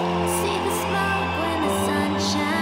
[0.00, 2.59] See the smoke when the sun shines.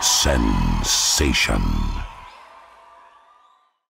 [0.00, 1.62] Sensation.